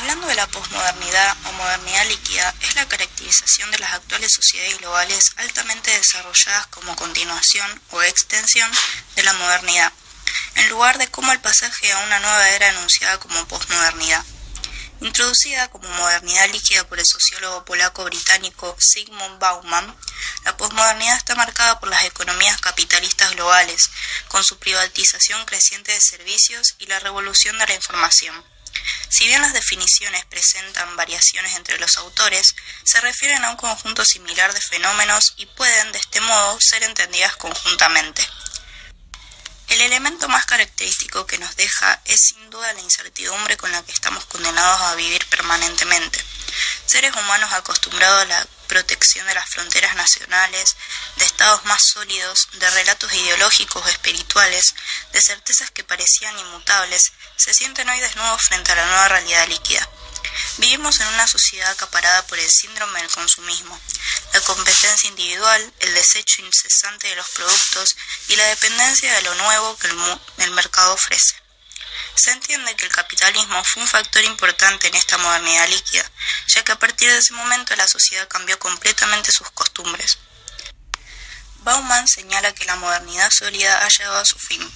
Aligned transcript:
Hablando 0.00 0.28
de 0.28 0.34
la 0.34 0.46
posmodernidad 0.46 1.36
o 1.44 1.52
modernidad 1.52 2.06
líquida, 2.06 2.54
es 2.62 2.74
la 2.74 2.88
caracterización 2.88 3.70
de 3.70 3.80
las 3.80 3.92
actuales 3.92 4.32
sociedades 4.32 4.78
globales 4.78 5.32
altamente 5.36 5.90
desarrolladas 5.90 6.68
como 6.68 6.96
continuación 6.96 7.82
o 7.90 8.02
extensión 8.02 8.70
de 9.14 9.22
la 9.24 9.34
modernidad, 9.34 9.92
en 10.54 10.70
lugar 10.70 10.96
de 10.96 11.08
como 11.08 11.32
el 11.32 11.40
pasaje 11.40 11.92
a 11.92 11.98
una 11.98 12.18
nueva 12.18 12.48
era 12.48 12.70
anunciada 12.70 13.20
como 13.20 13.46
posmodernidad. 13.46 14.24
Introducida 15.02 15.68
como 15.68 15.86
modernidad 15.90 16.48
líquida 16.48 16.88
por 16.88 16.98
el 16.98 17.04
sociólogo 17.04 17.66
polaco-británico 17.66 18.74
Sigmund 18.78 19.38
Bauman, 19.38 19.94
la 20.46 20.56
posmodernidad 20.56 21.18
está 21.18 21.34
marcada 21.34 21.78
por 21.78 21.90
las 21.90 22.04
economías 22.04 22.58
capitalistas 22.62 23.32
globales, 23.32 23.90
con 24.28 24.44
su 24.44 24.58
privatización 24.58 25.44
creciente 25.44 25.92
de 25.92 26.00
servicios 26.00 26.74
y 26.78 26.86
la 26.86 27.00
revolución 27.00 27.58
de 27.58 27.66
la 27.66 27.74
información. 27.74 28.59
Si 29.08 29.26
bien 29.26 29.42
las 29.42 29.52
definiciones 29.52 30.24
presentan 30.26 30.96
variaciones 30.96 31.56
entre 31.56 31.78
los 31.78 31.96
autores, 31.96 32.54
se 32.84 33.00
refieren 33.00 33.44
a 33.44 33.50
un 33.50 33.56
conjunto 33.56 34.04
similar 34.04 34.52
de 34.54 34.60
fenómenos 34.60 35.34
y 35.36 35.46
pueden, 35.46 35.92
de 35.92 35.98
este 35.98 36.20
modo, 36.20 36.60
ser 36.60 36.82
entendidas 36.82 37.36
conjuntamente. 37.36 38.26
El 39.70 39.82
elemento 39.82 40.28
más 40.28 40.46
característico 40.46 41.26
que 41.26 41.38
nos 41.38 41.54
deja 41.54 42.02
es 42.04 42.18
sin 42.20 42.50
duda 42.50 42.72
la 42.72 42.80
incertidumbre 42.80 43.56
con 43.56 43.70
la 43.70 43.82
que 43.84 43.92
estamos 43.92 44.24
condenados 44.26 44.80
a 44.80 44.96
vivir 44.96 45.24
permanentemente. 45.26 46.20
Seres 46.86 47.14
humanos 47.14 47.52
acostumbrados 47.52 48.22
a 48.22 48.26
la 48.26 48.46
protección 48.66 49.24
de 49.28 49.34
las 49.34 49.48
fronteras 49.48 49.94
nacionales, 49.94 50.76
de 51.16 51.24
estados 51.24 51.64
más 51.66 51.80
sólidos, 51.92 52.48
de 52.54 52.68
relatos 52.70 53.14
ideológicos 53.14 53.84
o 53.84 53.88
espirituales, 53.88 54.74
de 55.12 55.20
certezas 55.20 55.70
que 55.70 55.84
parecían 55.84 56.36
inmutables, 56.36 57.12
se 57.40 57.54
sienten 57.54 57.88
hoy 57.88 57.98
desnudos 58.00 58.42
frente 58.42 58.70
a 58.70 58.74
la 58.74 58.84
nueva 58.84 59.08
realidad 59.08 59.48
líquida. 59.48 59.88
Vivimos 60.58 61.00
en 61.00 61.06
una 61.06 61.26
sociedad 61.26 61.70
acaparada 61.70 62.26
por 62.26 62.38
el 62.38 62.50
síndrome 62.50 63.00
del 63.00 63.10
consumismo, 63.10 63.80
la 64.34 64.40
competencia 64.42 65.08
individual, 65.08 65.72
el 65.78 65.94
desecho 65.94 66.42
incesante 66.42 67.08
de 67.08 67.16
los 67.16 67.26
productos 67.30 67.96
y 68.28 68.36
la 68.36 68.44
dependencia 68.44 69.14
de 69.14 69.22
lo 69.22 69.34
nuevo 69.36 69.78
que 69.78 69.88
el, 69.88 70.50
mercado 70.50 70.92
ofrece. 70.92 71.34
Se 72.14 72.30
entiende 72.30 72.76
que 72.76 72.84
el 72.84 72.92
capitalismo 72.92 73.64
fue 73.64 73.82
un 73.82 73.88
factor 73.88 74.22
importante 74.24 74.88
en 74.88 74.94
esta 74.94 75.16
modernidad 75.16 75.68
líquida, 75.68 76.10
ya 76.48 76.62
que 76.62 76.72
a 76.72 76.78
partir 76.78 77.10
de 77.10 77.16
ese 77.16 77.32
momento 77.32 77.74
la 77.76 77.88
sociedad 77.88 78.28
cambió 78.28 78.58
completamente 78.58 79.32
sus 79.32 79.50
costumbres. 79.52 80.18
Bauman 81.60 82.06
señala 82.06 82.52
que 82.52 82.66
la 82.66 82.76
modernidad 82.76 83.30
sólida 83.30 83.82
ha 83.82 83.88
llegado 83.88 84.18
a 84.18 84.26
su 84.26 84.38
fin. 84.38 84.70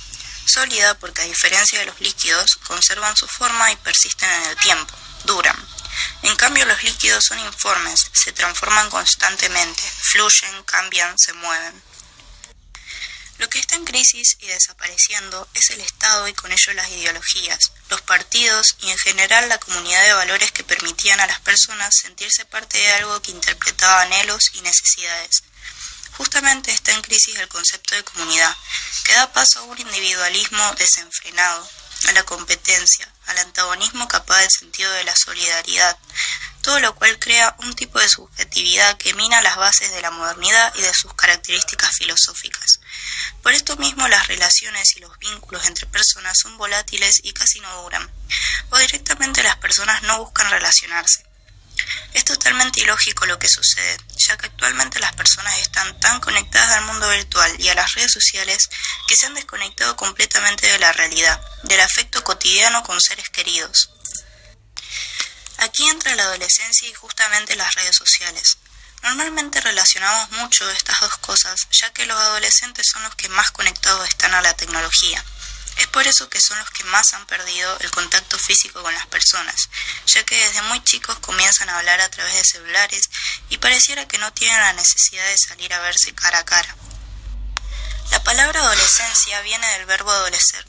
Sólida 0.46 0.98
porque 0.98 1.22
a 1.22 1.24
diferencia 1.24 1.78
de 1.78 1.86
los 1.86 2.00
líquidos, 2.00 2.56
conservan 2.66 3.16
su 3.16 3.26
forma 3.28 3.72
y 3.72 3.76
persisten 3.76 4.30
en 4.30 4.50
el 4.50 4.56
tiempo 4.56 4.94
duran. 5.24 5.56
En 6.22 6.36
cambio, 6.36 6.64
los 6.66 6.82
líquidos 6.82 7.24
son 7.26 7.38
informes, 7.40 8.00
se 8.12 8.32
transforman 8.32 8.90
constantemente, 8.90 9.82
fluyen, 9.82 10.62
cambian, 10.64 11.18
se 11.18 11.32
mueven. 11.34 11.82
Lo 13.38 13.48
que 13.48 13.58
está 13.58 13.74
en 13.74 13.84
crisis 13.84 14.36
y 14.40 14.46
desapareciendo 14.46 15.48
es 15.54 15.70
el 15.70 15.80
Estado 15.80 16.28
y 16.28 16.34
con 16.34 16.52
ello 16.52 16.72
las 16.74 16.88
ideologías, 16.88 17.72
los 17.90 18.00
partidos 18.02 18.76
y 18.80 18.90
en 18.90 18.98
general 18.98 19.48
la 19.48 19.58
comunidad 19.58 20.02
de 20.04 20.12
valores 20.12 20.52
que 20.52 20.62
permitían 20.62 21.18
a 21.20 21.26
las 21.26 21.40
personas 21.40 21.94
sentirse 22.00 22.44
parte 22.44 22.78
de 22.78 22.92
algo 22.92 23.20
que 23.22 23.32
interpretaba 23.32 24.02
anhelos 24.02 24.50
y 24.54 24.60
necesidades. 24.60 25.42
Justamente 26.16 26.70
está 26.70 26.92
en 26.92 27.02
crisis 27.02 27.36
el 27.36 27.48
concepto 27.48 27.94
de 27.94 28.04
comunidad, 28.04 28.56
que 29.04 29.14
da 29.14 29.32
paso 29.32 29.60
a 29.60 29.62
un 29.62 29.78
individualismo 29.78 30.72
desenfrenado, 30.76 31.68
a 32.08 32.12
la 32.12 32.22
competencia, 32.22 33.12
al 33.26 33.38
antagonismo 33.38 34.06
capaz 34.06 34.40
del 34.40 34.50
sentido 34.50 34.90
de 34.92 35.04
la 35.04 35.16
solidaridad, 35.16 35.96
todo 36.62 36.80
lo 36.80 36.94
cual 36.94 37.18
crea 37.18 37.56
un 37.60 37.74
tipo 37.74 37.98
de 37.98 38.08
subjetividad 38.08 38.96
que 38.96 39.12
mina 39.14 39.42
las 39.42 39.56
bases 39.56 39.92
de 39.92 40.00
la 40.02 40.10
modernidad 40.10 40.72
y 40.76 40.82
de 40.82 40.94
sus 40.94 41.12
características 41.14 41.96
filosóficas. 41.96 42.80
Por 43.42 43.52
esto 43.52 43.76
mismo 43.76 44.08
las 44.08 44.28
relaciones 44.28 44.96
y 44.96 45.00
los 45.00 45.18
vínculos 45.18 45.66
entre 45.66 45.86
personas 45.86 46.38
son 46.40 46.56
volátiles 46.56 47.20
y 47.22 47.32
casi 47.32 47.60
no 47.60 47.82
duran, 47.82 48.10
o 48.70 48.78
directamente 48.78 49.42
las 49.42 49.56
personas 49.56 50.02
no 50.02 50.18
buscan 50.18 50.50
relacionarse. 50.50 51.26
Es 52.12 52.24
totalmente 52.24 52.80
ilógico 52.80 53.26
lo 53.26 53.38
que 53.38 53.48
sucede, 53.48 53.96
ya 54.16 54.36
que 54.36 54.46
actualmente 54.46 55.00
las 55.00 55.14
personas 55.14 55.58
están 55.58 55.98
tan 56.00 56.20
conectadas 56.20 56.78
al 56.78 56.84
mundo 56.84 57.08
virtual 57.10 57.54
y 57.58 57.68
a 57.68 57.74
las 57.74 57.92
redes 57.94 58.12
sociales 58.12 58.68
que 59.08 59.16
se 59.16 59.26
han 59.26 59.34
desconectado 59.34 59.96
completamente 59.96 60.66
de 60.66 60.78
la 60.78 60.92
realidad, 60.92 61.40
del 61.64 61.80
afecto 61.80 62.22
cotidiano 62.22 62.82
con 62.82 63.00
seres 63.00 63.28
queridos. 63.30 63.90
Aquí 65.58 65.88
entra 65.88 66.14
la 66.14 66.24
adolescencia 66.24 66.88
y 66.88 66.94
justamente 66.94 67.56
las 67.56 67.74
redes 67.74 67.96
sociales. 67.96 68.58
Normalmente 69.02 69.60
relacionamos 69.60 70.30
mucho 70.30 70.68
estas 70.70 70.98
dos 71.00 71.16
cosas, 71.18 71.68
ya 71.70 71.92
que 71.92 72.06
los 72.06 72.18
adolescentes 72.18 72.86
son 72.90 73.02
los 73.02 73.14
que 73.14 73.28
más 73.28 73.50
conectados 73.50 74.08
están 74.08 74.34
a 74.34 74.40
la 74.40 74.56
tecnología. 74.56 75.22
Es 75.76 75.86
por 75.88 76.06
eso 76.06 76.28
que 76.28 76.40
son 76.40 76.58
los 76.58 76.70
que 76.70 76.84
más 76.84 77.12
han 77.14 77.26
perdido 77.26 77.76
el 77.80 77.90
contacto 77.90 78.38
físico 78.38 78.82
con 78.82 78.94
las 78.94 79.06
personas, 79.06 79.68
ya 80.06 80.24
que 80.24 80.36
desde 80.36 80.62
muy 80.62 80.82
chicos 80.84 81.18
comienzan 81.18 81.68
a 81.68 81.78
hablar 81.78 82.00
a 82.00 82.10
través 82.10 82.34
de 82.34 82.44
celulares 82.44 83.10
y 83.48 83.58
pareciera 83.58 84.06
que 84.06 84.18
no 84.18 84.32
tienen 84.32 84.60
la 84.60 84.72
necesidad 84.72 85.26
de 85.26 85.38
salir 85.38 85.72
a 85.74 85.80
verse 85.80 86.14
cara 86.14 86.38
a 86.38 86.44
cara. 86.44 86.76
La 88.10 88.22
palabra 88.22 88.60
adolescencia 88.60 89.40
viene 89.42 89.66
del 89.72 89.86
verbo 89.86 90.10
adolecer. 90.10 90.64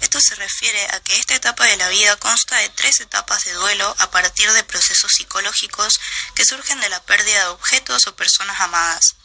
Esto 0.00 0.20
se 0.20 0.34
refiere 0.34 0.86
a 0.92 1.00
que 1.00 1.18
esta 1.18 1.34
etapa 1.34 1.64
de 1.64 1.76
la 1.76 1.88
vida 1.88 2.16
consta 2.16 2.56
de 2.56 2.68
tres 2.70 3.00
etapas 3.00 3.44
de 3.44 3.52
duelo 3.52 3.94
a 3.98 4.10
partir 4.10 4.50
de 4.52 4.64
procesos 4.64 5.12
psicológicos 5.12 6.00
que 6.34 6.44
surgen 6.44 6.80
de 6.80 6.88
la 6.88 7.02
pérdida 7.04 7.40
de 7.40 7.50
objetos 7.50 8.06
o 8.06 8.16
personas 8.16 8.60
amadas. 8.60 9.16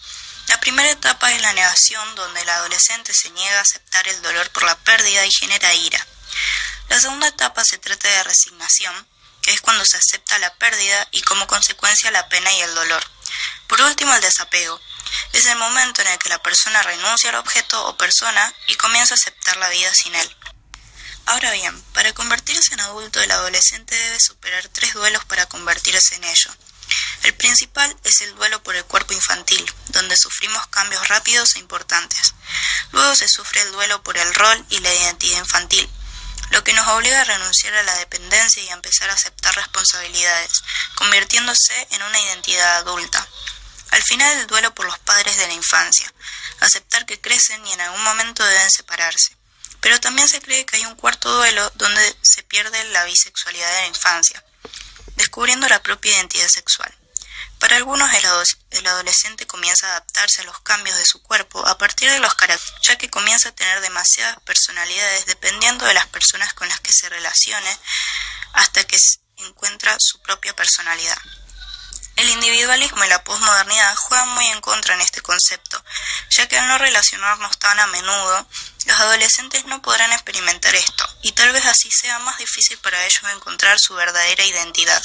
La 0.48 0.60
primera 0.60 0.90
etapa 0.90 1.32
es 1.32 1.42
la 1.42 1.54
negación, 1.54 2.16
donde 2.16 2.42
el 2.42 2.50
adolescente 2.50 3.14
se 3.14 3.30
niega 3.32 3.58
a 3.58 3.62
aceptar 3.62 4.08
el 4.08 4.22
dolor 4.22 4.50
por 4.52 4.64
la 4.64 4.78
pérdida 4.78 5.26
y 5.26 5.32
genera 5.32 5.74
ira. 5.74 6.06
La 6.90 7.00
segunda 7.00 7.28
etapa 7.28 7.64
se 7.66 7.78
trata 7.80 8.08
de 8.08 8.24
resignación, 8.24 9.08
que 9.42 9.52
es 9.52 9.62
cuando 9.62 9.86
se 9.86 9.98
acepta 9.98 10.40
la 10.40 10.54
pérdida 10.56 11.08
y 11.12 11.22
como 11.22 11.48
consecuencia 11.48 12.12
la 12.12 12.28
pena 12.30 12.52
y 12.54 12.62
el 12.62 12.76
dolor. 12.76 13.04
Por 13.68 13.82
último, 13.82 14.14
el 14.14 14.22
desapego. 14.22 14.80
Es 15.34 15.46
el 15.46 15.58
momento 15.58 16.02
en 16.02 16.08
el 16.10 16.20
que 16.20 16.30
la 16.30 16.42
persona 16.42 16.82
renuncia 16.84 17.30
al 17.30 17.36
objeto 17.38 17.88
o 17.88 17.98
persona 17.98 18.54
y 18.68 18.76
comienza 18.76 19.14
a 19.14 19.16
aceptar 19.16 19.58
la 19.58 19.70
vida 19.70 19.94
sin 19.94 20.16
él. 20.16 20.36
Ahora 21.28 21.52
bien, 21.52 21.82
para 21.94 22.14
convertirse 22.14 22.74
en 22.74 22.82
adulto, 22.82 23.20
el 23.20 23.32
adolescente 23.32 23.96
debe 23.96 24.20
superar 24.20 24.68
tres 24.70 24.94
duelos 24.94 25.26
para 25.26 25.48
convertirse 25.48 26.16
en 26.16 26.24
ello. 26.24 26.56
El 27.26 27.34
principal 27.34 27.98
es 28.04 28.22
el 28.22 28.36
duelo 28.36 28.62
por 28.62 28.76
el 28.76 28.86
cuerpo 28.86 29.12
infantil, 29.12 29.66
donde 29.88 30.16
sufrimos 30.16 30.68
cambios 30.68 31.08
rápidos 31.08 31.56
e 31.56 31.60
importantes. 31.60 32.36
Luego 32.92 33.16
se 33.16 33.28
sufre 33.28 33.62
el 33.62 33.72
duelo 33.72 34.04
por 34.04 34.16
el 34.16 34.32
rol 34.36 34.64
y 34.70 34.78
la 34.78 34.94
identidad 34.94 35.40
infantil, 35.40 35.90
lo 36.52 36.64
que 36.64 36.74
nos 36.74 36.88
obliga 36.90 37.20
a 37.20 37.24
renunciar 37.24 37.74
a 37.74 37.82
la 37.82 37.96
dependencia 37.96 38.62
y 38.62 38.70
a 38.70 38.74
empezar 38.74 39.10
a 39.10 39.16
aceptar 39.16 39.56
responsabilidades, 39.56 40.52
convirtiéndose 40.94 41.88
en 41.90 42.04
una 42.04 42.20
identidad 42.20 42.78
adulta. 42.78 43.28
Al 43.90 44.04
final 44.04 44.38
el 44.38 44.46
duelo 44.46 44.76
por 44.76 44.86
los 44.86 45.00
padres 45.00 45.36
de 45.38 45.48
la 45.48 45.54
infancia, 45.54 46.14
aceptar 46.60 47.08
que 47.08 47.20
crecen 47.20 47.66
y 47.66 47.74
en 47.74 47.82
algún 47.82 48.04
momento 48.04 48.46
deben 48.46 48.70
separarse. 48.70 49.36
Pero 49.82 50.00
también 50.00 50.28
se 50.28 50.42
cree 50.44 50.64
que 50.68 50.76
hay 50.76 50.86
un 50.86 50.96
cuarto 50.96 51.34
duelo 51.34 51.72
donde 51.74 52.16
se 52.22 52.44
pierde 52.44 52.84
la 52.92 53.04
bisexualidad 53.06 53.74
de 53.74 53.82
la 53.82 53.88
infancia, 53.88 54.46
descubriendo 55.16 55.68
la 55.68 55.82
propia 55.82 56.12
identidad 56.12 56.50
sexual. 56.50 56.96
Para 57.60 57.78
algunos 57.78 58.12
el, 58.14 58.88
adolescente 58.88 59.48
comienza 59.48 59.88
a 59.88 59.92
adaptarse 59.92 60.42
a 60.42 60.46
los 60.46 60.60
cambios 60.62 60.98
de 60.98 61.06
su 61.06 61.22
cuerpo 61.22 61.66
a 61.66 61.78
partir 61.78 62.10
de 62.12 62.20
los 62.20 62.36
caracteres, 62.36 62.74
ya 62.88 62.98
que 62.98 63.10
comienza 63.10 63.50
a 63.50 63.56
tener 63.56 63.82
demasiadas 63.82 64.40
personalidades 64.42 65.26
dependiendo 65.26 65.86
de 65.86 65.94
las 65.94 66.08
personas 66.08 66.54
con 66.54 66.68
las 66.68 66.80
que 66.82 66.92
se 66.92 67.10
relacione 67.10 67.78
hasta 68.54 68.84
que 68.84 68.98
encuentra 69.38 69.96
su 70.00 70.22
propia 70.22 70.56
personalidad. 70.56 71.18
El 72.16 72.30
individualismo 72.30 73.04
y 73.04 73.10
la 73.10 73.24
posmodernidad 73.24 73.94
juegan 73.98 74.30
muy 74.30 74.46
en 74.48 74.62
contra 74.62 74.94
en 74.94 75.02
este 75.02 75.22
concepto, 75.22 75.84
ya 76.30 76.48
que 76.48 76.58
al 76.58 76.68
no 76.68 76.78
relacionarnos 76.78 77.60
tan 77.60 77.78
a 77.78 77.88
menudo, 77.88 78.48
los 78.86 79.00
adolescentes 79.00 79.66
no 79.66 79.82
podrán 79.82 80.14
experimentar 80.14 80.74
esto, 80.76 81.06
y 81.24 81.34
tal 81.34 81.52
vez 81.52 81.66
así 81.66 81.90
sea 81.92 82.20
más 82.20 82.38
difícil 82.38 82.78
para 82.78 83.04
ellos 83.06 83.22
encontrar 83.34 83.78
su 83.80 83.96
verdadera 83.96 84.46
identidad. 84.46 85.02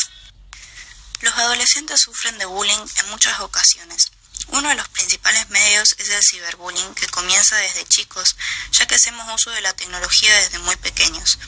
Los 1.21 1.35
adolescentes 1.35 2.01
sufren 2.01 2.39
de 2.39 2.47
bullying 2.47 2.87
en 2.99 3.11
muchas 3.11 3.41
ocasiones. 3.41 4.11
Uno 4.49 4.69
de 4.69 4.75
los 4.75 4.89
principales 4.89 5.49
medios 5.51 5.95
es 5.99 6.09
el 6.09 6.23
ciberbullying, 6.23 6.95
que 6.95 7.07
comienza 7.09 7.57
desde 7.57 7.87
chicos, 7.87 8.37
ya 8.73 8.87
que 8.87 8.95
hacemos 8.95 9.33
uso 9.33 9.51
de 9.51 9.61
la 9.61 9.75
tecnología 9.75 10.35
desde 10.37 10.59
muy 10.61 10.77
pequeños. 10.77 11.39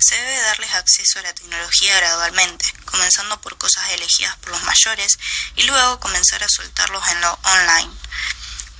Se 0.00 0.16
debe 0.16 0.40
darles 0.40 0.74
acceso 0.74 1.20
a 1.20 1.22
la 1.22 1.34
tecnología 1.34 1.96
gradualmente, 1.96 2.64
comenzando 2.84 3.40
por 3.40 3.56
cosas 3.56 3.88
elegidas 3.92 4.36
por 4.38 4.50
los 4.50 4.62
mayores 4.64 5.12
y 5.56 5.62
luego 5.62 6.00
comenzar 6.00 6.42
a 6.42 6.48
soltarlos 6.48 7.06
en 7.08 7.20
lo 7.20 7.32
online. 7.44 7.90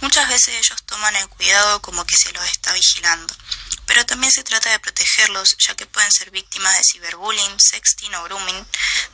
Muchas 0.00 0.28
veces 0.28 0.56
ellos 0.56 0.82
toman 0.84 1.14
el 1.16 1.28
cuidado 1.28 1.80
como 1.80 2.04
que 2.04 2.16
se 2.16 2.32
los 2.32 2.44
está 2.44 2.72
vigilando, 2.72 3.34
pero 3.90 4.06
también 4.06 4.30
se 4.30 4.44
trata 4.44 4.70
de 4.70 4.78
protegerlos 4.78 5.56
ya 5.58 5.74
que 5.74 5.84
pueden 5.84 6.12
ser 6.12 6.30
víctimas 6.30 6.76
de 6.78 6.84
ciberbullying, 6.84 7.58
sexting 7.58 8.14
o 8.14 8.22
grooming, 8.22 8.64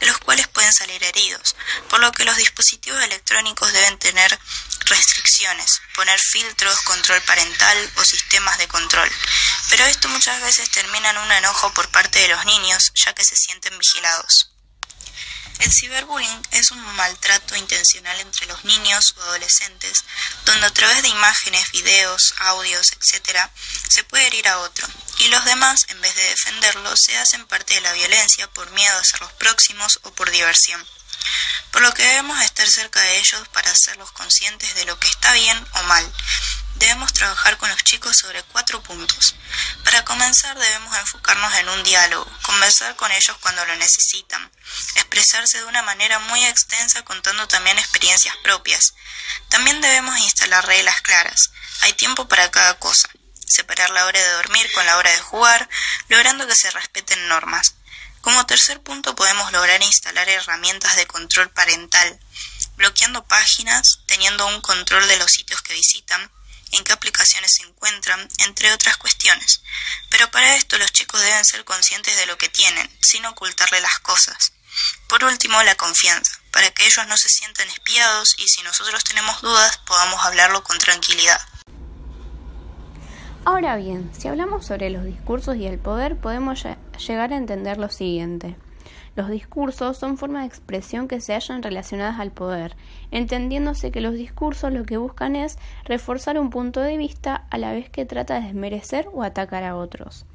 de 0.00 0.06
los 0.06 0.18
cuales 0.18 0.48
pueden 0.48 0.70
salir 0.70 1.02
heridos, 1.02 1.56
por 1.88 1.98
lo 1.98 2.12
que 2.12 2.26
los 2.26 2.36
dispositivos 2.36 3.02
electrónicos 3.02 3.72
deben 3.72 3.98
tener 3.98 4.38
restricciones, 4.80 5.80
poner 5.94 6.20
filtros, 6.20 6.78
control 6.82 7.22
parental 7.22 7.90
o 7.96 8.04
sistemas 8.04 8.58
de 8.58 8.68
control. 8.68 9.10
Pero 9.70 9.86
esto 9.86 10.10
muchas 10.10 10.42
veces 10.42 10.70
termina 10.70 11.08
en 11.08 11.18
un 11.18 11.32
enojo 11.32 11.72
por 11.72 11.88
parte 11.88 12.18
de 12.18 12.28
los 12.28 12.44
niños 12.44 12.92
ya 12.96 13.14
que 13.14 13.24
se 13.24 13.34
sienten 13.34 13.78
vigilados. 13.78 14.55
El 15.58 15.72
ciberbullying 15.72 16.42
es 16.50 16.70
un 16.70 16.80
maltrato 16.96 17.56
intencional 17.56 18.20
entre 18.20 18.46
los 18.46 18.64
niños 18.64 19.14
o 19.16 19.22
adolescentes, 19.22 20.04
donde 20.44 20.66
a 20.66 20.72
través 20.72 21.02
de 21.02 21.08
imágenes, 21.08 21.70
videos, 21.72 22.34
audios, 22.38 22.92
etc., 22.92 23.38
se 23.88 24.04
puede 24.04 24.26
herir 24.26 24.48
a 24.48 24.58
otro, 24.58 24.86
y 25.18 25.28
los 25.28 25.44
demás, 25.44 25.80
en 25.88 26.00
vez 26.00 26.14
de 26.14 26.24
defenderlo, 26.24 26.92
se 26.96 27.16
hacen 27.16 27.46
parte 27.46 27.74
de 27.74 27.80
la 27.80 27.92
violencia 27.94 28.48
por 28.48 28.70
miedo 28.72 28.98
a 28.98 29.04
ser 29.04 29.20
los 29.20 29.32
próximos 29.32 29.98
o 30.02 30.12
por 30.12 30.30
diversión. 30.30 30.86
Por 31.70 31.82
lo 31.82 31.92
que 31.94 32.04
debemos 32.04 32.40
estar 32.42 32.68
cerca 32.68 33.00
de 33.00 33.18
ellos 33.18 33.48
para 33.48 33.70
hacerlos 33.70 34.12
conscientes 34.12 34.74
de 34.74 34.84
lo 34.84 34.98
que 34.98 35.08
está 35.08 35.32
bien 35.32 35.66
o 35.74 35.82
mal, 35.84 36.12
debemos 36.78 37.12
trabajar 37.12 37.56
con 37.58 37.68
los 37.70 37.82
chicos 37.84 38.16
sobre 38.16 38.42
cuatro 38.44 38.82
puntos. 38.82 39.34
Para 39.84 40.04
comenzar 40.04 40.58
debemos 40.58 40.96
enfocarnos 40.96 41.54
en 41.54 41.68
un 41.68 41.82
diálogo, 41.82 42.30
conversar 42.42 42.96
con 42.96 43.10
ellos 43.12 43.36
cuando 43.40 43.64
lo 43.66 43.76
necesitan, 43.76 44.50
expresarse 44.96 45.58
de 45.58 45.64
una 45.64 45.82
manera 45.82 46.18
muy 46.18 46.44
extensa 46.44 47.02
contando 47.02 47.46
también 47.48 47.78
experiencias 47.78 48.36
propias. 48.42 48.94
También 49.48 49.80
debemos 49.80 50.18
instalar 50.20 50.66
reglas 50.66 51.00
claras. 51.02 51.50
Hay 51.82 51.92
tiempo 51.92 52.28
para 52.28 52.50
cada 52.50 52.78
cosa. 52.78 53.08
Separar 53.46 53.90
la 53.90 54.06
hora 54.06 54.20
de 54.20 54.32
dormir 54.32 54.70
con 54.72 54.84
la 54.86 54.96
hora 54.96 55.10
de 55.10 55.20
jugar, 55.20 55.68
logrando 56.08 56.46
que 56.46 56.54
se 56.54 56.70
respeten 56.70 57.28
normas. 57.28 57.74
Como 58.20 58.44
tercer 58.44 58.82
punto 58.82 59.14
podemos 59.14 59.52
lograr 59.52 59.80
instalar 59.82 60.28
herramientas 60.28 60.96
de 60.96 61.06
control 61.06 61.48
parental, 61.50 62.18
bloqueando 62.74 63.24
páginas, 63.24 64.00
teniendo 64.06 64.46
un 64.48 64.60
control 64.60 65.06
de 65.06 65.16
los 65.16 65.30
sitios 65.30 65.62
que 65.62 65.74
visitan, 65.74 66.30
en 66.72 66.84
qué 66.84 66.92
aplicaciones 66.92 67.52
se 67.54 67.64
encuentran, 67.64 68.28
entre 68.46 68.72
otras 68.72 68.96
cuestiones. 68.96 69.62
Pero 70.10 70.30
para 70.30 70.56
esto 70.56 70.78
los 70.78 70.92
chicos 70.92 71.20
deben 71.20 71.44
ser 71.44 71.64
conscientes 71.64 72.16
de 72.16 72.26
lo 72.26 72.38
que 72.38 72.48
tienen, 72.48 72.90
sin 73.00 73.24
ocultarle 73.26 73.80
las 73.80 73.98
cosas. 74.00 74.52
Por 75.08 75.24
último, 75.24 75.62
la 75.62 75.74
confianza, 75.74 76.38
para 76.50 76.70
que 76.70 76.86
ellos 76.86 77.06
no 77.06 77.16
se 77.16 77.28
sientan 77.28 77.68
espiados 77.68 78.34
y 78.38 78.48
si 78.48 78.62
nosotros 78.62 79.04
tenemos 79.04 79.40
dudas 79.40 79.78
podamos 79.86 80.24
hablarlo 80.24 80.62
con 80.62 80.78
tranquilidad. 80.78 81.40
Ahora 83.44 83.76
bien, 83.76 84.10
si 84.18 84.26
hablamos 84.26 84.66
sobre 84.66 84.90
los 84.90 85.04
discursos 85.04 85.56
y 85.56 85.66
el 85.66 85.78
poder, 85.78 86.16
podemos 86.16 86.64
llegar 86.98 87.32
a 87.32 87.36
entender 87.36 87.78
lo 87.78 87.88
siguiente. 87.90 88.56
Los 89.16 89.30
discursos 89.30 89.96
son 89.96 90.18
formas 90.18 90.42
de 90.42 90.48
expresión 90.48 91.08
que 91.08 91.22
se 91.22 91.32
hallan 91.32 91.62
relacionadas 91.62 92.20
al 92.20 92.32
poder, 92.32 92.76
entendiéndose 93.10 93.90
que 93.90 94.02
los 94.02 94.12
discursos 94.12 94.72
lo 94.74 94.84
que 94.84 94.98
buscan 94.98 95.36
es 95.36 95.58
reforzar 95.84 96.38
un 96.38 96.50
punto 96.50 96.80
de 96.80 96.98
vista 96.98 97.46
a 97.50 97.56
la 97.56 97.72
vez 97.72 97.88
que 97.88 98.04
trata 98.04 98.34
de 98.34 98.48
desmerecer 98.48 99.08
o 99.14 99.22
atacar 99.22 99.64
a 99.64 99.74
otros, 99.74 100.26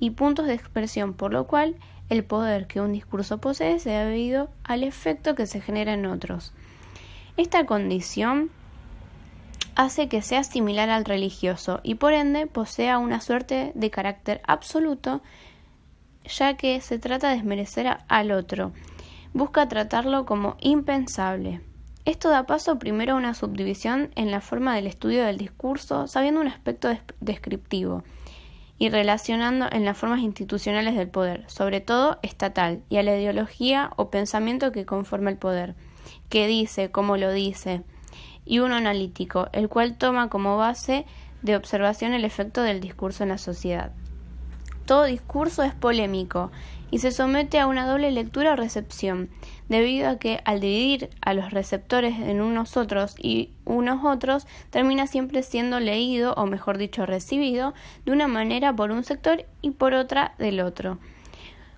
y 0.00 0.10
puntos 0.10 0.48
de 0.48 0.54
expresión, 0.54 1.14
por 1.14 1.32
lo 1.32 1.46
cual 1.46 1.76
el 2.08 2.24
poder 2.24 2.66
que 2.66 2.80
un 2.80 2.92
discurso 2.92 3.38
posee 3.38 3.78
se 3.78 3.94
ha 3.94 4.04
debido 4.04 4.50
al 4.64 4.82
efecto 4.82 5.36
que 5.36 5.46
se 5.46 5.60
genera 5.60 5.94
en 5.94 6.06
otros. 6.06 6.52
Esta 7.36 7.64
condición 7.64 8.50
hace 9.76 10.08
que 10.08 10.22
sea 10.22 10.42
similar 10.42 10.90
al 10.90 11.04
religioso 11.04 11.78
y 11.84 11.94
por 11.94 12.12
ende 12.12 12.48
posea 12.48 12.98
una 12.98 13.20
suerte 13.20 13.70
de 13.76 13.90
carácter 13.90 14.40
absoluto 14.48 15.22
ya 16.28 16.56
que 16.56 16.80
se 16.80 16.98
trata 16.98 17.28
de 17.28 17.36
desmerecer 17.36 17.98
al 18.08 18.32
otro. 18.32 18.72
Busca 19.32 19.68
tratarlo 19.68 20.24
como 20.26 20.56
impensable. 20.60 21.60
Esto 22.04 22.30
da 22.30 22.46
paso 22.46 22.78
primero 22.78 23.14
a 23.14 23.16
una 23.16 23.34
subdivisión 23.34 24.10
en 24.14 24.30
la 24.30 24.40
forma 24.40 24.74
del 24.74 24.86
estudio 24.86 25.24
del 25.24 25.38
discurso, 25.38 26.06
sabiendo 26.06 26.40
un 26.40 26.46
aspecto 26.46 26.88
descriptivo 27.20 28.04
y 28.78 28.90
relacionando 28.90 29.66
en 29.70 29.84
las 29.84 29.96
formas 29.96 30.20
institucionales 30.20 30.94
del 30.94 31.08
poder, 31.08 31.44
sobre 31.48 31.80
todo 31.80 32.18
estatal, 32.22 32.82
y 32.88 32.98
a 32.98 33.02
la 33.02 33.16
ideología 33.16 33.90
o 33.96 34.10
pensamiento 34.10 34.70
que 34.70 34.86
conforma 34.86 35.30
el 35.30 35.38
poder, 35.38 35.74
que 36.28 36.46
dice, 36.46 36.90
cómo 36.90 37.16
lo 37.16 37.32
dice, 37.32 37.82
y 38.44 38.60
uno 38.60 38.76
analítico, 38.76 39.48
el 39.52 39.68
cual 39.68 39.96
toma 39.98 40.28
como 40.28 40.56
base 40.56 41.06
de 41.42 41.56
observación 41.56 42.12
el 42.12 42.24
efecto 42.24 42.62
del 42.62 42.80
discurso 42.80 43.22
en 43.22 43.30
la 43.30 43.38
sociedad. 43.38 43.92
Todo 44.86 45.04
discurso 45.04 45.64
es 45.64 45.74
polémico 45.74 46.52
y 46.92 47.00
se 47.00 47.10
somete 47.10 47.58
a 47.58 47.66
una 47.66 47.86
doble 47.86 48.12
lectura 48.12 48.52
o 48.52 48.56
recepción, 48.56 49.28
debido 49.68 50.08
a 50.08 50.18
que 50.20 50.40
al 50.44 50.60
dividir 50.60 51.10
a 51.20 51.34
los 51.34 51.50
receptores 51.50 52.20
en 52.20 52.40
unos 52.40 52.76
otros 52.76 53.16
y 53.18 53.50
unos 53.64 54.04
otros, 54.04 54.46
termina 54.70 55.08
siempre 55.08 55.42
siendo 55.42 55.80
leído, 55.80 56.34
o 56.34 56.46
mejor 56.46 56.78
dicho, 56.78 57.04
recibido, 57.04 57.74
de 58.04 58.12
una 58.12 58.28
manera 58.28 58.72
por 58.72 58.92
un 58.92 59.02
sector 59.02 59.44
y 59.60 59.70
por 59.70 59.92
otra 59.92 60.36
del 60.38 60.60
otro, 60.60 60.98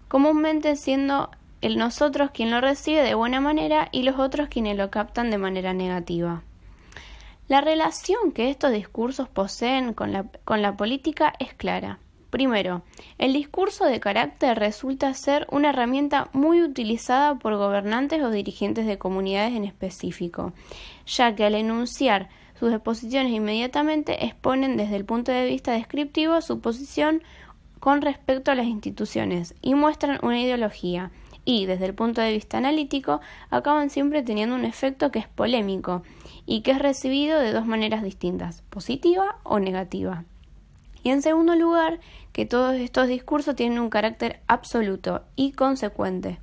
comúnmente 0.08 0.76
siendo 0.76 1.30
el 1.62 1.78
nosotros 1.78 2.30
quien 2.32 2.50
lo 2.50 2.60
recibe 2.60 3.02
de 3.02 3.14
buena 3.14 3.40
manera 3.40 3.88
y 3.90 4.02
los 4.02 4.18
otros 4.18 4.48
quienes 4.48 4.76
lo 4.76 4.90
captan 4.90 5.30
de 5.30 5.38
manera 5.38 5.72
negativa. 5.72 6.42
La 7.48 7.62
relación 7.62 8.32
que 8.32 8.50
estos 8.50 8.70
discursos 8.70 9.30
poseen 9.30 9.94
con 9.94 10.12
la, 10.12 10.26
con 10.44 10.60
la 10.60 10.76
política 10.76 11.32
es 11.38 11.54
clara. 11.54 11.98
Primero, 12.30 12.82
el 13.16 13.32
discurso 13.32 13.86
de 13.86 14.00
carácter 14.00 14.58
resulta 14.58 15.14
ser 15.14 15.46
una 15.50 15.70
herramienta 15.70 16.28
muy 16.34 16.62
utilizada 16.62 17.36
por 17.36 17.56
gobernantes 17.56 18.22
o 18.22 18.30
dirigentes 18.30 18.86
de 18.86 18.98
comunidades 18.98 19.54
en 19.54 19.64
específico, 19.64 20.52
ya 21.06 21.34
que 21.34 21.44
al 21.44 21.54
enunciar 21.54 22.28
sus 22.58 22.72
exposiciones 22.72 23.32
inmediatamente 23.32 24.26
exponen 24.26 24.76
desde 24.76 24.96
el 24.96 25.06
punto 25.06 25.32
de 25.32 25.46
vista 25.46 25.72
descriptivo 25.72 26.40
su 26.42 26.60
posición 26.60 27.22
con 27.80 28.02
respecto 28.02 28.50
a 28.50 28.54
las 28.54 28.66
instituciones 28.66 29.54
y 29.62 29.74
muestran 29.74 30.18
una 30.22 30.40
ideología 30.40 31.10
y 31.46 31.64
desde 31.64 31.86
el 31.86 31.94
punto 31.94 32.20
de 32.20 32.32
vista 32.32 32.58
analítico 32.58 33.20
acaban 33.48 33.88
siempre 33.88 34.22
teniendo 34.22 34.54
un 34.54 34.66
efecto 34.66 35.10
que 35.10 35.20
es 35.20 35.28
polémico 35.28 36.02
y 36.44 36.60
que 36.60 36.72
es 36.72 36.78
recibido 36.78 37.40
de 37.40 37.52
dos 37.52 37.64
maneras 37.64 38.02
distintas, 38.02 38.62
positiva 38.68 39.38
o 39.44 39.58
negativa. 39.58 40.24
Y 41.02 41.10
en 41.10 41.22
segundo 41.22 41.54
lugar, 41.54 42.00
que 42.32 42.46
todos 42.46 42.74
estos 42.74 43.08
discursos 43.08 43.56
tienen 43.56 43.78
un 43.78 43.90
carácter 43.90 44.40
absoluto 44.46 45.22
y 45.36 45.52
consecuente. 45.52 46.38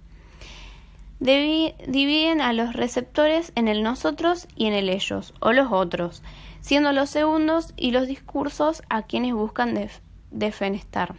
dividen 1.19 2.41
a 2.41 2.53
los 2.53 2.73
receptores 2.73 3.51
en 3.55 3.67
el 3.67 3.83
nosotros 3.83 4.47
y 4.55 4.65
en 4.65 4.73
el 4.73 4.89
ellos, 4.89 5.33
o 5.39 5.53
los 5.53 5.71
otros, 5.71 6.21
siendo 6.61 6.91
los 6.91 7.09
segundos 7.09 7.73
y 7.77 7.91
los 7.91 8.07
discursos 8.07 8.83
a 8.89 9.03
quienes 9.03 9.33
buscan 9.33 9.89
defenestar. 10.31 11.15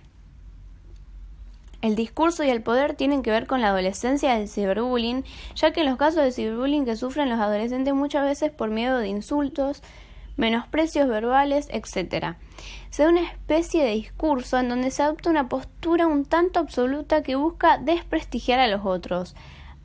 El 1.82 1.94
discurso 1.94 2.42
y 2.42 2.50
el 2.50 2.62
poder 2.62 2.94
tienen 2.94 3.22
que 3.22 3.30
ver 3.30 3.46
con 3.46 3.60
la 3.60 3.68
adolescencia 3.68 4.34
del 4.34 4.48
ciberbullying, 4.48 5.24
ya 5.54 5.72
que 5.72 5.80
en 5.80 5.86
los 5.86 5.96
casos 5.98 6.24
de 6.24 6.32
ciberbullying 6.32 6.84
que 6.84 6.96
sufren 6.96 7.28
los 7.28 7.38
adolescentes 7.38 7.94
muchas 7.94 8.24
veces 8.24 8.50
por 8.50 8.70
miedo 8.70 8.98
de 8.98 9.08
insultos, 9.08 9.82
menosprecios 10.36 11.08
verbales, 11.08 11.68
etc. 11.70 12.36
Se 12.90 13.02
da 13.02 13.08
una 13.08 13.22
especie 13.22 13.84
de 13.84 13.92
discurso 13.92 14.58
en 14.58 14.68
donde 14.68 14.90
se 14.90 15.02
adopta 15.02 15.30
una 15.30 15.48
postura 15.48 16.06
un 16.06 16.24
tanto 16.24 16.60
absoluta 16.60 17.22
que 17.22 17.36
busca 17.36 17.78
desprestigiar 17.78 18.60
a 18.60 18.68
los 18.68 18.82
otros, 18.84 19.34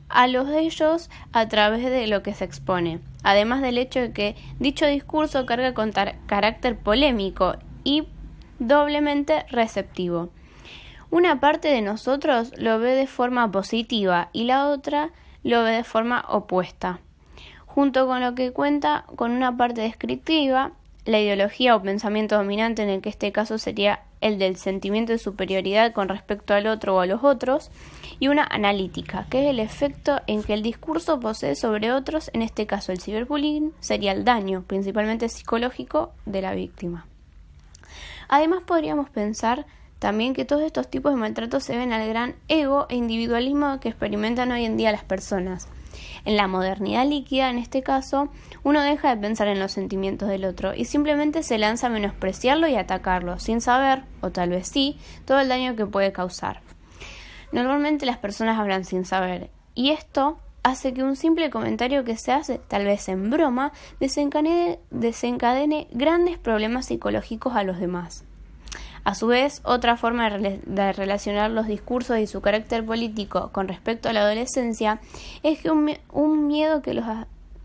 a 0.08 0.26
los 0.26 0.48
de 0.48 0.60
ellos 0.60 1.10
a 1.32 1.48
través 1.48 1.84
de 1.84 2.06
lo 2.06 2.22
que 2.22 2.34
se 2.34 2.44
expone, 2.44 3.00
además 3.22 3.62
del 3.62 3.78
hecho 3.78 4.00
de 4.00 4.12
que 4.12 4.36
dicho 4.58 4.86
discurso 4.86 5.46
carga 5.46 5.74
con 5.74 5.92
carácter 6.26 6.78
polémico 6.78 7.56
y 7.82 8.04
doblemente 8.58 9.46
receptivo. 9.48 10.30
Una 11.10 11.40
parte 11.40 11.68
de 11.68 11.82
nosotros 11.82 12.52
lo 12.56 12.78
ve 12.78 12.94
de 12.94 13.06
forma 13.06 13.50
positiva 13.50 14.28
y 14.32 14.44
la 14.44 14.68
otra 14.68 15.10
lo 15.42 15.62
ve 15.62 15.72
de 15.72 15.84
forma 15.84 16.24
opuesta 16.28 17.00
junto 17.74 18.06
con 18.06 18.20
lo 18.20 18.34
que 18.34 18.52
cuenta 18.52 19.06
con 19.16 19.30
una 19.30 19.56
parte 19.56 19.80
descriptiva, 19.80 20.72
la 21.06 21.20
ideología 21.20 21.74
o 21.74 21.82
pensamiento 21.82 22.36
dominante 22.36 22.82
en 22.82 22.90
el 22.90 23.00
que 23.00 23.08
este 23.08 23.32
caso 23.32 23.56
sería 23.56 24.00
el 24.20 24.38
del 24.38 24.56
sentimiento 24.56 25.12
de 25.12 25.18
superioridad 25.18 25.92
con 25.92 26.08
respecto 26.08 26.52
al 26.52 26.66
otro 26.66 26.94
o 26.94 27.00
a 27.00 27.06
los 27.06 27.24
otros, 27.24 27.70
y 28.20 28.28
una 28.28 28.44
analítica, 28.44 29.26
que 29.30 29.44
es 29.44 29.50
el 29.50 29.58
efecto 29.58 30.20
en 30.26 30.42
que 30.42 30.52
el 30.52 30.62
discurso 30.62 31.18
posee 31.18 31.54
sobre 31.54 31.92
otros, 31.92 32.30
en 32.34 32.42
este 32.42 32.66
caso 32.66 32.92
el 32.92 33.00
ciberbullying, 33.00 33.72
sería 33.80 34.12
el 34.12 34.24
daño, 34.24 34.64
principalmente 34.66 35.30
psicológico, 35.30 36.12
de 36.26 36.42
la 36.42 36.54
víctima. 36.54 37.06
Además 38.28 38.62
podríamos 38.66 39.08
pensar 39.08 39.64
también 39.98 40.34
que 40.34 40.44
todos 40.44 40.62
estos 40.62 40.90
tipos 40.90 41.12
de 41.12 41.18
maltratos 41.18 41.64
se 41.64 41.76
ven 41.78 41.94
al 41.94 42.06
gran 42.06 42.34
ego 42.48 42.86
e 42.90 42.96
individualismo 42.96 43.80
que 43.80 43.88
experimentan 43.88 44.52
hoy 44.52 44.66
en 44.66 44.76
día 44.76 44.92
las 44.92 45.04
personas 45.04 45.68
En 46.24 46.36
la 46.36 46.46
modernidad 46.46 47.06
líquida, 47.06 47.50
en 47.50 47.58
este 47.58 47.82
caso, 47.82 48.28
uno 48.62 48.80
deja 48.82 49.14
de 49.14 49.20
pensar 49.20 49.48
en 49.48 49.60
los 49.60 49.72
sentimientos 49.72 50.28
del 50.28 50.44
otro 50.44 50.74
y 50.74 50.84
simplemente 50.84 51.42
se 51.42 51.58
lanza 51.58 51.88
a 51.88 51.90
menospreciarlo 51.90 52.68
y 52.68 52.76
atacarlo, 52.76 53.38
sin 53.38 53.60
saber, 53.60 54.04
o 54.20 54.30
tal 54.30 54.50
vez 54.50 54.68
sí, 54.68 54.98
todo 55.24 55.40
el 55.40 55.48
daño 55.48 55.76
que 55.76 55.86
puede 55.86 56.12
causar. 56.12 56.60
Normalmente 57.52 58.06
las 58.06 58.18
personas 58.18 58.58
hablan 58.58 58.84
sin 58.84 59.04
saber, 59.04 59.50
y 59.74 59.90
esto 59.90 60.38
hace 60.62 60.94
que 60.94 61.02
un 61.02 61.16
simple 61.16 61.50
comentario 61.50 62.04
que 62.04 62.16
se 62.16 62.32
hace, 62.32 62.58
tal 62.58 62.84
vez 62.84 63.08
en 63.08 63.30
broma, 63.30 63.72
desencadene, 63.98 65.88
grandes 65.90 66.38
problemas 66.38 66.86
psicológicos 66.86 67.56
a 67.56 67.64
los 67.64 67.78
demás. 67.78 68.24
A 69.04 69.16
su 69.16 69.26
vez, 69.26 69.62
otra 69.64 69.96
forma 69.96 70.30
de, 70.30 70.92
relacionar 70.92 71.50
los 71.50 71.66
discursos 71.66 72.18
y 72.18 72.28
su 72.28 72.40
carácter 72.40 72.86
político 72.86 73.50
con 73.50 73.66
respecto 73.66 74.08
a 74.08 74.12
la 74.12 74.20
adolescencia 74.20 75.00
es 75.42 75.60
que 75.60 75.70
un, 75.70 76.46
miedo 76.46 76.82
que 76.82 76.94
los, 76.94 77.04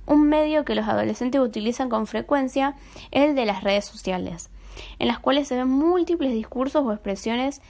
un 0.08 0.28
medio 0.28 0.66
que 0.66 0.74
los 0.74 0.88
adolescentes 0.88 1.40
utilizan 1.40 1.90
con 1.90 2.08
frecuencia 2.08 2.76
es 3.12 3.30
el 3.30 3.36
de 3.36 3.46
las 3.46 3.64
redes 3.64 3.86
sociales, 3.86 4.50
en 4.98 5.08
las 5.08 5.20
cuales 5.20 5.48
se 5.48 5.56
ven 5.56 5.68
múltiples 5.68 6.34
discursos 6.34 6.84
o 6.84 6.92
expresiones 6.92 7.62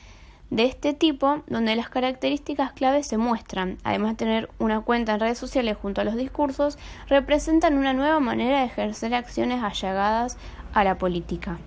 de 0.49 0.63
este 0.63 0.93
tipo 0.93 1.43
donde 1.47 1.75
las 1.75 1.89
características 1.89 2.71
claves 2.71 3.07
se 3.07 3.17
muestran, 3.17 3.79
además 3.83 4.11
de 4.11 4.15
tener 4.15 4.49
una 4.59 4.79
cuenta 4.79 5.13
en 5.13 5.19
redes 5.19 5.37
sociales 5.37 5.75
junto 5.75 5.99
a 5.99 6.05
los 6.05 6.15
discursos, 6.15 6.77
representan 7.09 7.77
una 7.77 7.91
nueva 7.91 8.21
manera 8.21 8.59
de 8.59 8.65
ejercer 8.65 9.13
acciones 9.13 9.61
allegadas 9.61 10.37
a 10.73 10.85
la 10.85 10.97
política. 10.97 11.57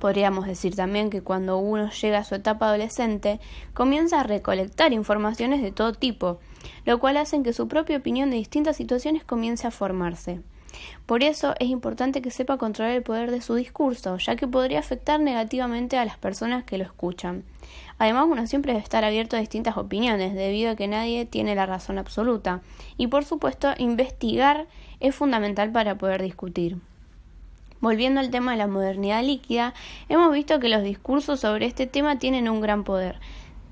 Podríamos 0.00 0.46
decir 0.46 0.74
también 0.74 1.10
que 1.10 1.20
cuando 1.20 1.58
uno 1.58 1.90
llega 1.90 2.18
a 2.18 2.24
su 2.24 2.34
etapa 2.34 2.66
adolescente, 2.66 3.38
comienza 3.74 4.20
a 4.20 4.24
recolectar 4.24 4.94
informaciones 4.94 5.60
de 5.60 5.72
todo 5.72 5.92
tipo, 5.92 6.40
lo 6.86 6.98
cual 6.98 7.18
hace 7.18 7.42
que 7.42 7.52
su 7.52 7.68
propia 7.68 7.98
opinión 7.98 8.30
de 8.30 8.38
distintas 8.38 8.78
situaciones 8.78 9.24
comience 9.24 9.66
a 9.66 9.70
formarse. 9.70 10.40
Por 11.04 11.22
eso 11.22 11.54
es 11.58 11.68
importante 11.68 12.22
que 12.22 12.30
sepa 12.30 12.56
controlar 12.56 12.94
el 12.94 13.02
poder 13.02 13.30
de 13.30 13.42
su 13.42 13.54
discurso, 13.54 14.16
ya 14.16 14.36
que 14.36 14.48
podría 14.48 14.78
afectar 14.78 15.20
negativamente 15.20 15.98
a 15.98 16.04
las 16.06 16.16
personas 16.16 16.64
que 16.64 16.78
lo 16.78 16.84
escuchan. 16.84 17.44
Además, 17.98 18.26
uno 18.26 18.46
siempre 18.46 18.72
debe 18.72 18.82
estar 18.82 19.04
abierto 19.04 19.36
a 19.36 19.40
distintas 19.40 19.76
opiniones, 19.76 20.34
debido 20.34 20.70
a 20.70 20.76
que 20.76 20.88
nadie 20.88 21.26
tiene 21.26 21.54
la 21.54 21.66
razón 21.66 21.98
absoluta. 21.98 22.62
Y 22.96 23.08
por 23.08 23.24
supuesto, 23.24 23.74
investigar 23.76 24.66
es 25.00 25.14
fundamental 25.14 25.72
para 25.72 25.98
poder 25.98 26.22
discutir. 26.22 26.78
Volviendo 27.80 28.20
al 28.20 28.30
tema 28.30 28.52
de 28.52 28.58
la 28.58 28.66
modernidad 28.66 29.24
líquida, 29.24 29.72
hemos 30.08 30.32
visto 30.32 30.60
que 30.60 30.68
los 30.68 30.82
discursos 30.82 31.40
sobre 31.40 31.66
este 31.66 31.86
tema 31.86 32.18
tienen 32.18 32.48
un 32.48 32.60
gran 32.60 32.84
poder, 32.84 33.18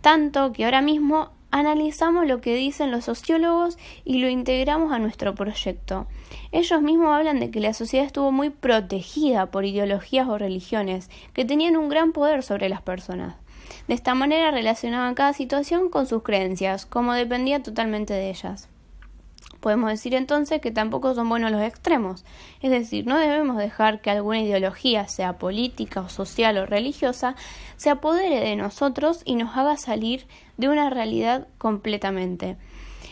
tanto 0.00 0.52
que 0.52 0.64
ahora 0.64 0.80
mismo 0.80 1.30
analizamos 1.50 2.26
lo 2.26 2.40
que 2.40 2.54
dicen 2.54 2.90
los 2.90 3.04
sociólogos 3.04 3.78
y 4.04 4.18
lo 4.18 4.28
integramos 4.28 4.92
a 4.92 4.98
nuestro 4.98 5.34
proyecto. 5.34 6.06
Ellos 6.52 6.82
mismos 6.82 7.14
hablan 7.14 7.40
de 7.40 7.50
que 7.50 7.60
la 7.60 7.74
sociedad 7.74 8.06
estuvo 8.06 8.32
muy 8.32 8.50
protegida 8.50 9.46
por 9.50 9.64
ideologías 9.64 10.28
o 10.28 10.38
religiones 10.38 11.10
que 11.34 11.44
tenían 11.44 11.76
un 11.76 11.88
gran 11.88 12.12
poder 12.12 12.42
sobre 12.42 12.68
las 12.68 12.82
personas. 12.82 13.36
De 13.86 13.94
esta 13.94 14.14
manera 14.14 14.50
relacionaban 14.50 15.14
cada 15.14 15.32
situación 15.32 15.90
con 15.90 16.06
sus 16.06 16.22
creencias, 16.22 16.86
como 16.86 17.12
dependía 17.12 17.62
totalmente 17.62 18.14
de 18.14 18.30
ellas. 18.30 18.68
Podemos 19.60 19.90
decir 19.90 20.14
entonces 20.14 20.60
que 20.60 20.70
tampoco 20.70 21.14
son 21.14 21.28
buenos 21.28 21.50
los 21.50 21.62
extremos, 21.62 22.24
es 22.60 22.70
decir, 22.70 23.06
no 23.06 23.18
debemos 23.18 23.56
dejar 23.56 24.00
que 24.00 24.10
alguna 24.10 24.40
ideología, 24.40 25.08
sea 25.08 25.38
política 25.38 26.00
o 26.00 26.08
social 26.08 26.58
o 26.58 26.66
religiosa, 26.66 27.34
se 27.76 27.90
apodere 27.90 28.40
de 28.40 28.56
nosotros 28.56 29.22
y 29.24 29.34
nos 29.34 29.56
haga 29.56 29.76
salir 29.76 30.26
de 30.56 30.68
una 30.68 30.90
realidad 30.90 31.48
completamente. 31.58 32.56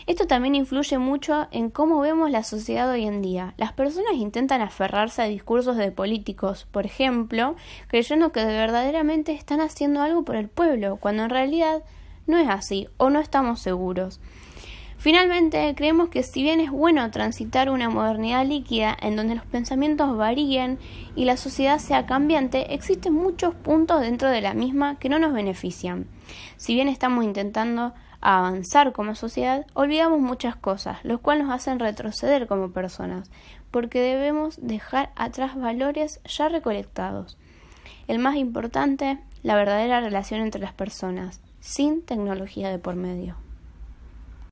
Esto 0.07 0.29
también 0.29 0.55
influye 0.55 0.99
mucho 0.99 1.49
en 1.51 1.69
cómo 1.69 1.99
vemos 1.99 2.31
la 2.31 2.45
sociedad 2.45 2.89
hoy 2.89 3.07
en 3.07 3.23
día. 3.23 3.55
Las 3.57 3.73
personas 3.73 4.15
intentan 4.15 4.61
aferrarse 4.61 5.21
a 5.21 5.27
discursos 5.27 5.77
de 5.77 5.91
políticos, 5.91 6.65
por 6.71 6.87
ejemplo, 6.87 7.57
creyendo 7.89 8.31
que 8.31 8.45
verdaderamente 8.45 9.33
están 9.33 9.61
haciendo 9.61 10.03
algo 10.03 10.25
por 10.25 10.37
el 10.37 10.49
pueblo, 10.49 10.99
cuando 10.99 11.25
en 11.25 11.31
realidad 11.31 11.83
no 12.29 12.39
es 12.39 12.49
así 12.49 12.87
o 12.99 13.11
no 13.11 13.19
estamos 13.19 13.59
seguros. 13.61 14.21
Finalmente, 15.07 15.73
creemos 15.77 16.09
que 16.09 16.25
si 16.25 16.43
bien 16.43 16.59
es 16.59 16.73
bueno 16.73 17.09
transitar 17.13 17.71
una 17.71 17.89
modernidad 17.89 18.45
líquida 18.45 18.97
en 19.01 19.15
donde 19.15 19.37
los 19.37 19.47
pensamientos 19.47 20.17
varíen 20.17 20.81
y 21.15 21.27
la 21.27 21.37
sociedad 21.37 21.79
sea 21.79 22.07
cambiante, 22.07 22.75
existen 22.75 23.15
muchos 23.15 23.55
puntos 23.55 24.01
dentro 24.01 24.29
de 24.31 24.41
la 24.41 24.53
misma 24.53 24.99
que 24.99 25.09
no 25.09 25.21
nos 25.21 25.33
benefician. 25.33 26.09
Si 26.57 26.75
bien 26.75 26.89
estamos 26.89 27.23
intentando 27.23 27.95
avanzar 28.21 28.93
como 28.93 29.15
sociedad, 29.15 29.65
olvidamos 29.75 30.19
muchas 30.19 30.57
cosas, 30.57 30.99
los 31.05 31.21
cuales 31.21 31.47
nos 31.47 31.55
hacen 31.55 31.79
retroceder 31.79 32.49
como 32.49 32.73
personas, 32.73 33.31
porque 33.71 34.01
debemos 34.01 34.59
dejar 34.61 35.13
atrás 35.15 35.55
valores 35.55 36.19
ya 36.25 36.49
recolectados. 36.49 37.39
El 38.09 38.19
más 38.19 38.35
importante, 38.35 39.21
la 39.45 39.55
verdadera 39.55 40.01
relación 40.01 40.41
entre 40.41 40.61
las 40.61 40.73
personas, 40.73 41.41
sin 41.61 42.03
tecnología 42.03 42.71
de 42.71 42.81
por 42.81 42.97
medio. 42.97 43.46